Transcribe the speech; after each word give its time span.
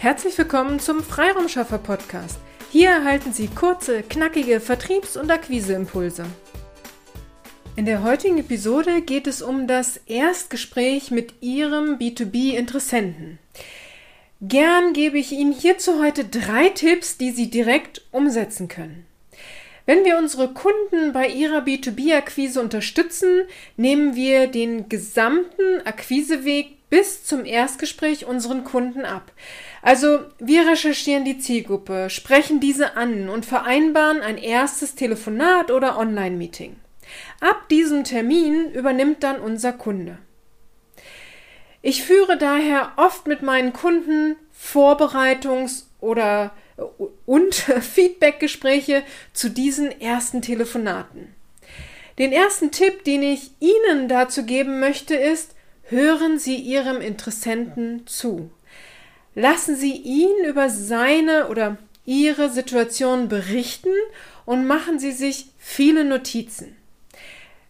Herzlich 0.00 0.38
willkommen 0.38 0.80
zum 0.80 1.02
Freiraumschaffer 1.02 1.76
Podcast. 1.76 2.38
Hier 2.72 2.88
erhalten 2.88 3.34
Sie 3.34 3.48
kurze, 3.48 4.02
knackige 4.02 4.58
Vertriebs- 4.58 5.18
und 5.18 5.30
Akquiseimpulse. 5.30 6.24
In 7.76 7.84
der 7.84 8.02
heutigen 8.02 8.38
Episode 8.38 9.02
geht 9.02 9.26
es 9.26 9.42
um 9.42 9.66
das 9.66 9.98
Erstgespräch 10.06 11.10
mit 11.10 11.42
Ihrem 11.42 11.98
B2B-Interessenten. 11.98 13.38
Gern 14.40 14.94
gebe 14.94 15.18
ich 15.18 15.32
Ihnen 15.32 15.52
hierzu 15.52 16.02
heute 16.02 16.24
drei 16.24 16.70
Tipps, 16.70 17.18
die 17.18 17.32
Sie 17.32 17.50
direkt 17.50 18.00
umsetzen 18.10 18.68
können. 18.68 19.04
Wenn 19.86 20.04
wir 20.04 20.18
unsere 20.18 20.48
Kunden 20.48 21.12
bei 21.12 21.26
ihrer 21.28 21.60
B2B-Akquise 21.60 22.60
unterstützen, 22.60 23.42
nehmen 23.76 24.14
wir 24.14 24.46
den 24.46 24.88
gesamten 24.88 25.84
Akquiseweg 25.84 26.76
bis 26.90 27.24
zum 27.24 27.44
Erstgespräch 27.44 28.26
unseren 28.26 28.64
Kunden 28.64 29.04
ab. 29.04 29.32
Also 29.80 30.20
wir 30.38 30.68
recherchieren 30.68 31.24
die 31.24 31.38
Zielgruppe, 31.38 32.10
sprechen 32.10 32.60
diese 32.60 32.96
an 32.96 33.28
und 33.28 33.46
vereinbaren 33.46 34.20
ein 34.20 34.36
erstes 34.36 34.96
Telefonat 34.96 35.70
oder 35.70 35.98
Online-Meeting. 35.98 36.76
Ab 37.40 37.68
diesem 37.68 38.04
Termin 38.04 38.72
übernimmt 38.72 39.22
dann 39.22 39.40
unser 39.40 39.72
Kunde. 39.72 40.18
Ich 41.82 42.02
führe 42.02 42.36
daher 42.36 42.92
oft 42.96 43.26
mit 43.26 43.40
meinen 43.40 43.72
Kunden 43.72 44.36
Vorbereitungs- 44.54 45.84
oder 46.00 46.52
und 47.26 47.54
Feedbackgespräche 47.80 49.02
zu 49.32 49.50
diesen 49.50 50.00
ersten 50.00 50.42
Telefonaten. 50.42 51.34
Den 52.18 52.32
ersten 52.32 52.70
Tipp, 52.70 53.04
den 53.04 53.22
ich 53.22 53.50
Ihnen 53.60 54.08
dazu 54.08 54.44
geben 54.44 54.80
möchte, 54.80 55.14
ist, 55.14 55.54
hören 55.84 56.38
Sie 56.38 56.56
Ihrem 56.56 57.00
Interessenten 57.00 58.06
zu. 58.06 58.50
Lassen 59.34 59.76
Sie 59.76 59.92
ihn 59.92 60.44
über 60.44 60.68
seine 60.68 61.48
oder 61.48 61.78
ihre 62.04 62.50
Situation 62.50 63.28
berichten 63.28 63.94
und 64.44 64.66
machen 64.66 64.98
Sie 64.98 65.12
sich 65.12 65.46
viele 65.58 66.04
Notizen. 66.04 66.76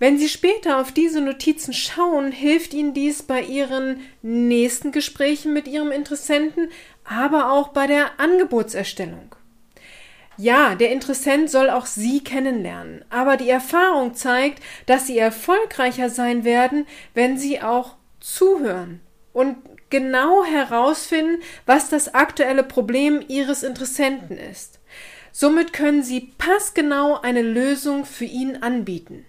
Wenn 0.00 0.18
Sie 0.18 0.28
später 0.28 0.80
auf 0.80 0.92
diese 0.92 1.20
Notizen 1.20 1.72
schauen, 1.72 2.32
hilft 2.32 2.74
Ihnen 2.74 2.94
dies 2.94 3.22
bei 3.22 3.40
Ihren 3.40 4.00
nächsten 4.22 4.90
Gesprächen 4.90 5.52
mit 5.52 5.68
Ihrem 5.68 5.92
Interessenten, 5.92 6.68
aber 7.04 7.52
auch 7.52 7.68
bei 7.68 7.86
der 7.86 8.18
Angebotserstellung. 8.18 9.34
Ja, 10.36 10.74
der 10.74 10.90
Interessent 10.90 11.48
soll 11.48 11.70
auch 11.70 11.86
Sie 11.86 12.24
kennenlernen, 12.24 13.04
aber 13.08 13.36
die 13.36 13.48
Erfahrung 13.48 14.14
zeigt, 14.14 14.62
dass 14.86 15.06
Sie 15.06 15.16
erfolgreicher 15.16 16.10
sein 16.10 16.44
werden, 16.44 16.86
wenn 17.14 17.38
Sie 17.38 17.62
auch 17.62 17.94
zuhören 18.18 19.00
und 19.32 19.56
genau 19.90 20.44
herausfinden, 20.44 21.40
was 21.66 21.88
das 21.88 22.14
aktuelle 22.14 22.64
Problem 22.64 23.22
Ihres 23.28 23.62
Interessenten 23.62 24.36
ist. 24.36 24.80
Somit 25.30 25.72
können 25.72 26.02
Sie 26.02 26.32
passgenau 26.38 27.20
eine 27.20 27.42
Lösung 27.42 28.04
für 28.04 28.24
ihn 28.24 28.56
anbieten. 28.56 29.24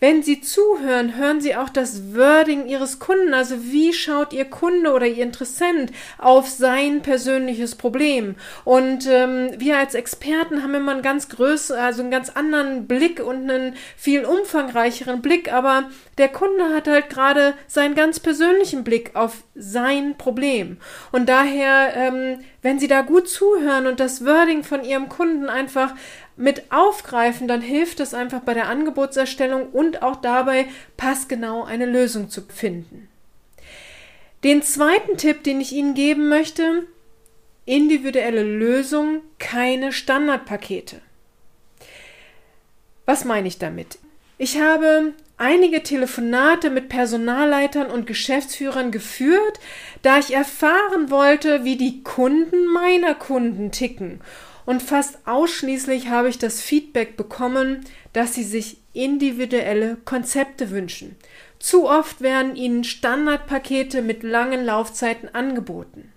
Wenn 0.00 0.22
Sie 0.22 0.40
zuhören, 0.40 1.18
hören 1.18 1.42
Sie 1.42 1.54
auch 1.54 1.68
das 1.68 2.14
Wording 2.14 2.66
Ihres 2.66 3.00
Kunden. 3.00 3.34
Also 3.34 3.64
wie 3.64 3.92
schaut 3.92 4.32
Ihr 4.32 4.46
Kunde 4.46 4.92
oder 4.92 5.06
Ihr 5.06 5.22
Interessent 5.22 5.92
auf 6.16 6.48
sein 6.48 7.02
persönliches 7.02 7.74
Problem? 7.74 8.34
Und 8.64 9.06
ähm, 9.06 9.50
wir 9.58 9.76
als 9.76 9.94
Experten 9.94 10.62
haben 10.62 10.74
immer 10.74 10.92
einen 10.92 11.02
ganz 11.02 11.28
größeren, 11.28 11.82
also 11.82 12.00
einen 12.00 12.10
ganz 12.10 12.30
anderen 12.30 12.86
Blick 12.86 13.20
und 13.20 13.50
einen 13.50 13.76
viel 13.94 14.24
umfangreicheren 14.24 15.20
Blick. 15.20 15.52
Aber 15.52 15.90
der 16.16 16.28
Kunde 16.28 16.70
hat 16.74 16.88
halt 16.88 17.10
gerade 17.10 17.52
seinen 17.66 17.94
ganz 17.94 18.20
persönlichen 18.20 18.84
Blick 18.84 19.14
auf 19.14 19.44
sein 19.54 20.14
Problem. 20.16 20.78
Und 21.12 21.28
daher, 21.28 21.92
ähm, 21.94 22.38
wenn 22.62 22.78
Sie 22.78 22.88
da 22.88 23.02
gut 23.02 23.28
zuhören 23.28 23.86
und 23.86 24.00
das 24.00 24.24
Wording 24.24 24.64
von 24.64 24.82
Ihrem 24.82 25.10
Kunden 25.10 25.50
einfach 25.50 25.94
mit 26.40 26.72
aufgreifen, 26.72 27.46
dann 27.46 27.60
hilft 27.60 28.00
es 28.00 28.14
einfach 28.14 28.40
bei 28.40 28.54
der 28.54 28.68
Angebotserstellung 28.68 29.70
und 29.70 30.02
auch 30.02 30.16
dabei, 30.16 30.66
passgenau 30.96 31.64
eine 31.64 31.86
Lösung 31.86 32.30
zu 32.30 32.42
finden. 32.42 33.08
Den 34.42 34.62
zweiten 34.62 35.18
Tipp, 35.18 35.44
den 35.44 35.60
ich 35.60 35.72
Ihnen 35.72 35.94
geben 35.94 36.28
möchte, 36.28 36.86
individuelle 37.66 38.42
Lösung, 38.42 39.20
keine 39.38 39.92
Standardpakete. 39.92 41.02
Was 43.04 43.24
meine 43.24 43.48
ich 43.48 43.58
damit? 43.58 43.98
Ich 44.42 44.58
habe 44.58 45.12
einige 45.36 45.82
Telefonate 45.82 46.70
mit 46.70 46.88
Personalleitern 46.88 47.90
und 47.90 48.06
Geschäftsführern 48.06 48.90
geführt, 48.90 49.60
da 50.00 50.18
ich 50.18 50.32
erfahren 50.32 51.10
wollte, 51.10 51.64
wie 51.64 51.76
die 51.76 52.02
Kunden 52.02 52.64
meiner 52.64 53.14
Kunden 53.14 53.70
ticken 53.70 54.22
und 54.64 54.82
fast 54.82 55.18
ausschließlich 55.26 56.08
habe 56.08 56.30
ich 56.30 56.38
das 56.38 56.62
Feedback 56.62 57.18
bekommen, 57.18 57.84
dass 58.14 58.34
sie 58.34 58.44
sich 58.44 58.78
individuelle 58.94 59.98
Konzepte 60.06 60.70
wünschen. 60.70 61.16
Zu 61.58 61.86
oft 61.86 62.22
werden 62.22 62.56
ihnen 62.56 62.84
Standardpakete 62.84 64.00
mit 64.00 64.22
langen 64.22 64.64
Laufzeiten 64.64 65.34
angeboten. 65.34 66.10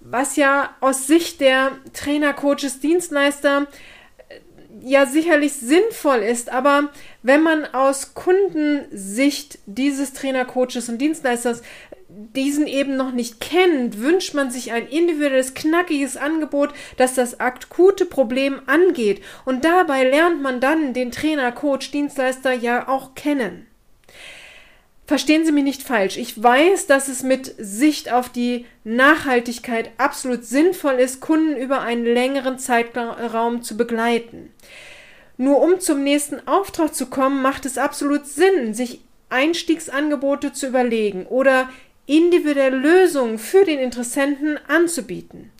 Was 0.00 0.34
ja 0.34 0.74
aus 0.80 1.06
Sicht 1.06 1.40
der 1.40 1.78
Trainer, 1.92 2.32
Coaches, 2.32 2.80
Dienstleister 2.80 3.68
ja 4.82 5.06
sicherlich 5.06 5.52
sinnvoll 5.54 6.18
ist, 6.18 6.50
aber 6.50 6.90
wenn 7.22 7.42
man 7.42 7.64
aus 7.66 8.14
Kundensicht 8.14 9.58
dieses 9.66 10.12
Trainer, 10.12 10.44
Coaches 10.44 10.88
und 10.88 10.98
Dienstleisters 10.98 11.62
diesen 12.08 12.66
eben 12.66 12.96
noch 12.96 13.12
nicht 13.12 13.40
kennt, 13.40 14.00
wünscht 14.00 14.34
man 14.34 14.50
sich 14.50 14.72
ein 14.72 14.86
individuelles, 14.86 15.54
knackiges 15.54 16.16
Angebot, 16.16 16.72
das 16.96 17.14
das 17.14 17.40
akute 17.40 18.06
Problem 18.06 18.60
angeht. 18.66 19.22
Und 19.44 19.64
dabei 19.64 20.04
lernt 20.04 20.40
man 20.40 20.60
dann 20.60 20.92
den 20.92 21.10
Trainer, 21.10 21.50
Coach, 21.52 21.90
Dienstleister 21.90 22.52
ja 22.52 22.88
auch 22.88 23.14
kennen. 23.14 23.66
Verstehen 25.06 25.44
Sie 25.44 25.52
mich 25.52 25.64
nicht 25.64 25.82
falsch. 25.82 26.16
Ich 26.16 26.42
weiß, 26.42 26.86
dass 26.86 27.08
es 27.08 27.22
mit 27.22 27.54
Sicht 27.58 28.10
auf 28.10 28.30
die 28.30 28.64
Nachhaltigkeit 28.84 29.90
absolut 29.98 30.44
sinnvoll 30.44 30.94
ist, 30.94 31.20
Kunden 31.20 31.56
über 31.56 31.82
einen 31.82 32.04
längeren 32.04 32.58
Zeitraum 32.58 33.62
zu 33.62 33.76
begleiten. 33.76 34.50
Nur 35.36 35.60
um 35.60 35.78
zum 35.78 36.02
nächsten 36.02 36.46
Auftrag 36.48 36.94
zu 36.94 37.06
kommen, 37.06 37.42
macht 37.42 37.66
es 37.66 37.76
absolut 37.76 38.26
Sinn, 38.26 38.72
sich 38.72 39.00
Einstiegsangebote 39.28 40.52
zu 40.52 40.68
überlegen 40.68 41.26
oder 41.26 41.68
individuelle 42.06 42.76
Lösungen 42.76 43.38
für 43.38 43.64
den 43.64 43.80
Interessenten 43.80 44.58
anzubieten. 44.68 45.50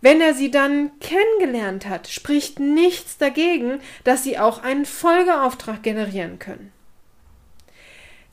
Wenn 0.00 0.20
er 0.20 0.34
sie 0.34 0.50
dann 0.50 0.92
kennengelernt 1.00 1.86
hat, 1.86 2.08
spricht 2.08 2.58
nichts 2.58 3.18
dagegen, 3.18 3.80
dass 4.02 4.24
sie 4.24 4.38
auch 4.38 4.62
einen 4.62 4.86
Folgeauftrag 4.86 5.82
generieren 5.82 6.38
können. 6.38 6.72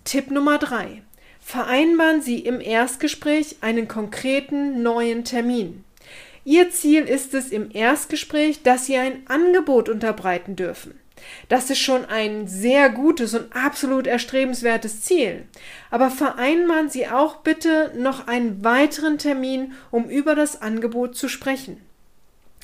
Tipp 0.08 0.32
Nummer 0.32 0.58
drei: 0.58 1.02
Vereinbaren 1.42 2.22
Sie 2.22 2.40
im 2.40 2.62
Erstgespräch 2.62 3.58
einen 3.60 3.90
konkreten 3.90 4.82
neuen 4.82 5.26
Termin. 5.26 5.84
Ihr 6.46 6.72
Ziel 6.72 7.04
ist 7.04 7.34
es 7.34 7.50
im 7.50 7.70
Erstgespräch, 7.74 8.64
dass 8.64 8.86
Sie 8.86 8.96
ein 8.96 9.28
Angebot 9.28 9.90
unterbreiten 9.90 10.56
dürfen. 10.56 10.98
Das 11.50 11.70
ist 11.70 11.80
schon 11.80 12.06
ein 12.06 12.48
sehr 12.48 12.90
gutes 12.90 13.34
und 13.34 13.54
absolut 13.54 14.08
erstrebenswertes 14.08 15.02
Ziel. 15.02 15.44
Aber 15.92 16.10
vereinbaren 16.10 16.90
Sie 16.90 17.10
auch 17.10 17.42
bitte 17.42 17.92
noch 17.98 18.28
einen 18.28 18.64
weiteren 18.64 19.18
Termin, 19.18 19.74
um 19.92 20.10
über 20.10 20.36
das 20.36 20.62
Angebot 20.62 21.18
zu 21.18 21.28
sprechen. 21.28 21.82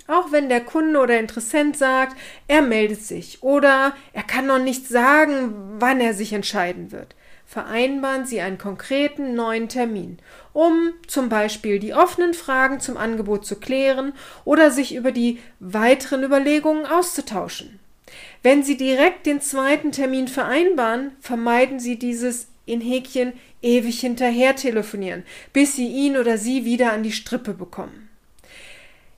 Auch 0.08 0.32
wenn 0.32 0.48
der 0.48 0.62
Kunde 0.62 0.98
oder 0.98 1.20
Interessent 1.20 1.76
sagt, 1.76 2.18
er 2.48 2.62
meldet 2.62 3.02
sich 3.02 3.44
oder 3.44 3.94
er 4.14 4.24
kann 4.24 4.46
noch 4.46 4.60
nicht 4.60 4.88
sagen, 4.88 5.54
wann 5.80 6.00
er 6.00 6.14
sich 6.14 6.32
entscheiden 6.32 6.94
wird. 6.94 7.16
Vereinbaren 7.46 8.26
Sie 8.26 8.42
einen 8.42 8.58
konkreten 8.58 9.36
neuen 9.36 9.70
Termin, 9.70 10.18
um 10.54 10.94
zum 11.08 11.30
Beispiel 11.30 11.80
die 11.80 11.94
offenen 11.94 12.34
Fragen 12.34 12.80
zum 12.80 12.98
Angebot 12.98 13.46
zu 13.46 13.58
klären 13.60 14.14
oder 14.44 14.72
sich 14.72 14.96
über 14.96 15.12
die 15.12 15.40
weiteren 15.60 16.24
Überlegungen 16.24 16.86
auszutauschen. 16.86 17.80
Wenn 18.42 18.64
Sie 18.64 18.78
direkt 18.78 19.26
den 19.26 19.42
zweiten 19.42 19.92
Termin 19.92 20.28
vereinbaren, 20.28 21.12
vermeiden 21.20 21.80
Sie 21.80 21.98
dieses 21.98 22.48
in 22.66 22.82
Häkchen 22.82 23.34
ewig 23.62 24.00
hinterher 24.00 24.56
telefonieren, 24.56 25.24
bis 25.52 25.76
Sie 25.76 25.88
ihn 25.88 26.18
oder 26.18 26.38
sie 26.38 26.66
wieder 26.66 26.94
an 26.94 27.04
die 27.04 27.12
Strippe 27.12 27.54
bekommen. 27.54 28.03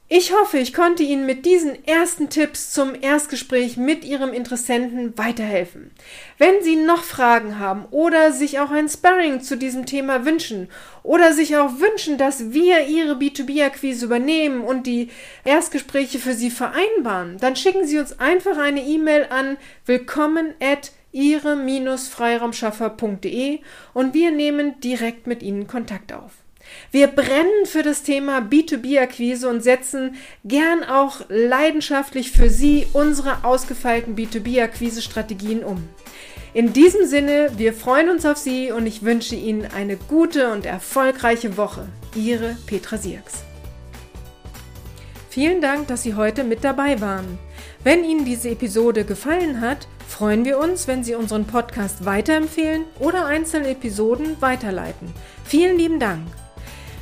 Ich 0.07 0.31
hoffe, 0.31 0.59
ich 0.59 0.71
konnte 0.71 1.01
Ihnen 1.01 1.25
mit 1.25 1.47
diesen 1.47 1.83
ersten 1.87 2.29
Tipps 2.29 2.69
zum 2.69 2.93
Erstgespräch 2.93 3.75
mit 3.75 4.05
Ihrem 4.05 4.33
Interessenten 4.33 5.17
weiterhelfen. 5.17 5.89
Wenn 6.37 6.61
Sie 6.61 6.75
noch 6.75 7.03
Fragen 7.03 7.57
haben 7.57 7.85
oder 7.89 8.31
sich 8.31 8.59
auch 8.59 8.69
ein 8.69 8.87
Sparring 8.87 9.41
zu 9.41 9.57
diesem 9.57 9.87
Thema 9.87 10.23
wünschen 10.23 10.69
oder 11.01 11.33
sich 11.33 11.57
auch 11.57 11.79
wünschen, 11.79 12.19
dass 12.19 12.53
wir 12.53 12.85
Ihre 12.85 13.15
B2B-Akquise 13.15 14.05
übernehmen 14.05 14.61
und 14.61 14.85
die 14.85 15.09
Erstgespräche 15.43 16.19
für 16.19 16.35
Sie 16.35 16.51
vereinbaren, 16.51 17.37
dann 17.39 17.55
schicken 17.55 17.87
Sie 17.87 17.97
uns 17.97 18.19
einfach 18.19 18.59
eine 18.59 18.83
E-Mail 18.83 19.25
an 19.31 19.57
willkommen 19.87 20.53
at 20.61 20.91
ihre-freiraumschaffer.de 21.13 23.59
und 23.95 24.13
wir 24.13 24.29
nehmen 24.29 24.79
direkt 24.81 25.25
mit 25.25 25.41
Ihnen 25.41 25.65
Kontakt 25.65 26.13
auf. 26.13 26.44
Wir 26.91 27.07
brennen 27.07 27.65
für 27.65 27.83
das 27.83 28.03
Thema 28.03 28.39
B2B-Akquise 28.39 29.49
und 29.49 29.61
setzen 29.61 30.15
gern 30.43 30.83
auch 30.83 31.21
leidenschaftlich 31.29 32.31
für 32.31 32.49
Sie 32.49 32.87
unsere 32.93 33.43
ausgefeilten 33.43 34.15
B2B-Akquise-Strategien 34.15 35.63
um. 35.63 35.87
In 36.53 36.71
diesem 36.71 37.05
Sinne, 37.05 37.51
wir 37.57 37.73
freuen 37.73 38.09
uns 38.09 38.25
auf 38.25 38.37
Sie 38.37 38.71
und 38.71 38.87
ich 38.87 39.03
wünsche 39.03 39.35
Ihnen 39.35 39.67
eine 39.75 39.97
gute 39.97 40.53
und 40.53 40.65
erfolgreiche 40.65 41.57
Woche. 41.57 41.87
Ihre 42.15 42.55
Petra 42.65 42.97
Sierks. 42.97 43.43
Vielen 45.29 45.59
Dank, 45.59 45.87
dass 45.89 46.03
Sie 46.03 46.13
heute 46.13 46.45
mit 46.45 46.63
dabei 46.63 47.01
waren. 47.01 47.37
Wenn 47.83 48.05
Ihnen 48.05 48.23
diese 48.23 48.51
Episode 48.51 49.03
gefallen 49.03 49.59
hat, 49.59 49.89
freuen 50.07 50.45
wir 50.45 50.57
uns, 50.57 50.87
wenn 50.87 51.03
Sie 51.03 51.13
unseren 51.13 51.45
Podcast 51.45 52.05
weiterempfehlen 52.05 52.85
oder 52.99 53.25
einzelne 53.25 53.71
Episoden 53.71 54.37
weiterleiten. 54.39 55.13
Vielen 55.43 55.77
lieben 55.77 55.99
Dank. 55.99 56.25